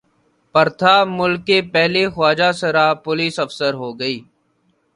پرتھا 0.55 0.95
ملک 1.17 1.41
کی 1.47 1.59
پہلی 1.73 2.03
خواجہ 2.13 2.49
سرا 2.59 2.87
پولیس 3.05 3.35
افسر 3.45 3.73
ہو 3.81 3.89
گی 3.99 4.15